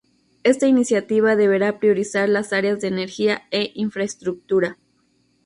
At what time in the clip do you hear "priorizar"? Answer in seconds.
1.77-2.27